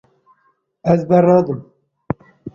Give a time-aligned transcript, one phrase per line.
[0.93, 1.61] Ez bernadim.